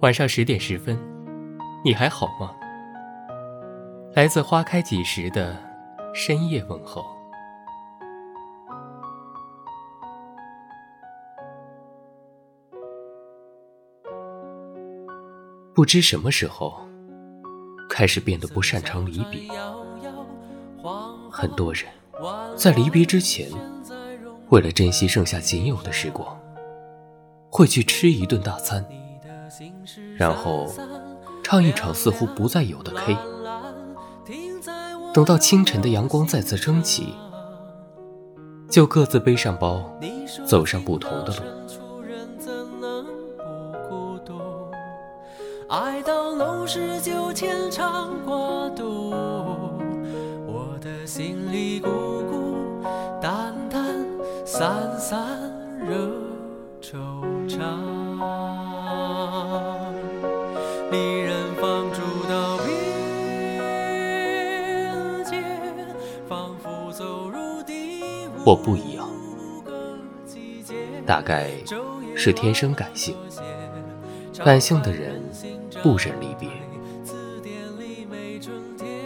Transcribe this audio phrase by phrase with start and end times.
[0.00, 0.94] 晚上十点十分，
[1.82, 2.54] 你还好吗？
[4.14, 5.56] 来自花开几时的
[6.12, 7.02] 深夜问候。
[15.74, 16.78] 不知什么时候
[17.88, 19.50] 开始变得不擅长离别，
[21.30, 21.86] 很多人
[22.54, 23.48] 在离别之前，
[24.50, 26.38] 为了珍惜剩下仅有的时光，
[27.50, 28.84] 会去吃一顿大餐。
[30.16, 30.66] 然后
[31.42, 33.16] 唱一场似乎不再有的 K，
[35.14, 37.14] 等到清晨的阳光再次升起，
[38.70, 39.90] 就各自背上包，
[40.46, 41.42] 走上不同的路。
[45.68, 49.10] 爱到浓时就牵肠挂肚，
[50.46, 51.88] 我的心里孤
[52.30, 52.56] 孤
[53.20, 54.06] 单单，
[54.44, 55.26] 散散
[55.80, 56.08] 惹
[56.80, 56.94] 惆
[57.48, 58.85] 怅。
[68.46, 69.08] 或不一样，
[71.04, 71.50] 大概
[72.14, 73.16] 是天生感性。
[74.44, 75.20] 感性的人
[75.82, 76.48] 不忍离别，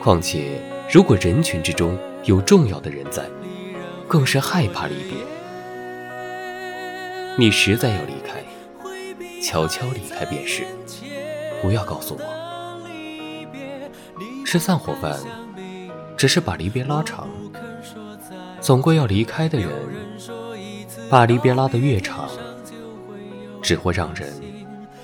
[0.02, 0.60] 况且
[0.92, 3.24] 如果人群之中有重要的人在，
[4.06, 5.14] 更是害怕离别。
[7.38, 8.44] 你实在要离开，
[9.42, 10.64] 悄悄离开便是，
[11.62, 12.20] 不要告诉我。
[14.44, 15.18] 吃散伙饭，
[16.14, 17.26] 只是把离别拉长。
[18.60, 19.70] 总归要离开的人，
[21.08, 22.28] 把离别拉得越长，
[23.62, 24.32] 只会让人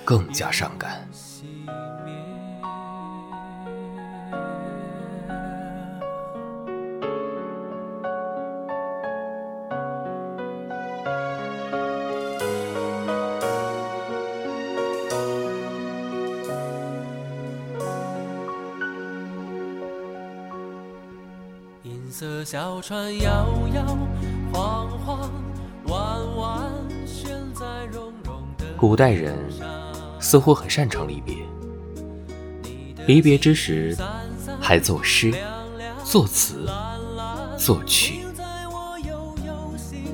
[0.05, 1.09] 更加伤感。
[22.19, 23.99] 色小船摇摇
[24.51, 25.31] 晃晃，
[25.89, 26.73] 弯弯
[27.05, 28.65] 悬在绒绒的。
[28.75, 29.37] 古代人
[30.19, 31.37] 似乎很擅长离别，
[33.07, 33.95] 离别之时
[34.59, 35.31] 还作诗、
[36.05, 36.67] 作词、
[37.59, 38.21] 作曲。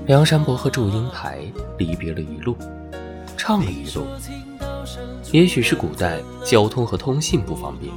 [0.06, 1.44] 梁山伯和祝英台
[1.78, 2.56] 离别了一路，
[3.36, 4.04] 唱了一路。
[5.30, 7.94] 也许是古代交通和通信不方便，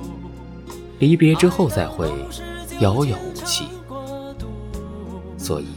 [0.99, 2.07] 离别之后再会，
[2.81, 3.65] 遥遥无期。
[5.45, 5.67] 所以，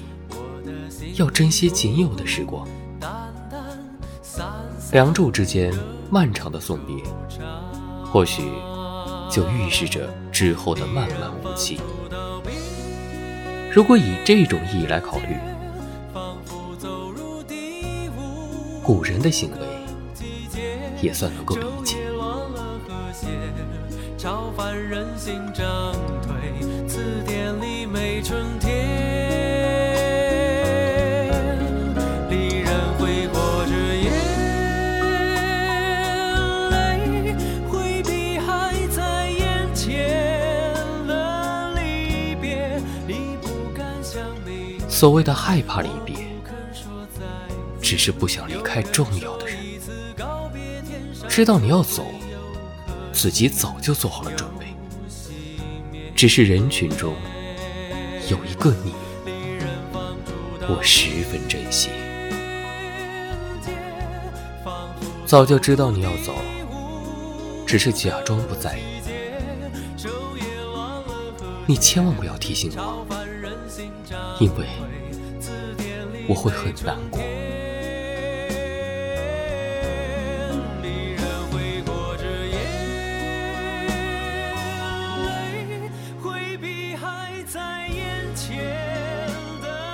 [1.17, 2.67] 要珍惜仅有的时光。
[4.93, 5.71] 梁祝之间
[6.11, 6.97] 漫长的送别，
[8.03, 8.45] 或许
[9.31, 11.79] 就预示着之后的漫漫无期。
[13.71, 15.37] 如果以这种意义来考虑，
[18.83, 19.59] 古人的行为
[21.03, 21.99] 也算能够理解。
[44.99, 46.17] 所谓的害怕离别，
[47.81, 49.57] 只是不想离开重要的人。
[51.29, 52.05] 知道你要走，
[53.13, 54.67] 自己早就做好了准备。
[56.17, 57.15] 只是人群中
[58.29, 58.93] 有一个你，
[60.63, 61.91] 我十分珍惜。
[65.25, 66.35] 早就知道你要走，
[67.65, 68.83] 只是假装不在意。
[71.67, 73.07] 你千万不要提醒我，
[74.41, 74.67] 因为。
[76.29, 77.21] 我会很难过。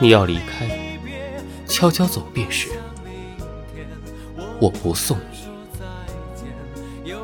[0.00, 0.98] 你要离开，
[1.66, 2.68] 悄悄走便是。
[4.60, 5.16] 我不送
[7.04, 7.14] 你，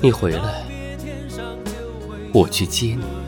[0.00, 0.66] 你回来，
[2.32, 3.27] 我去接你。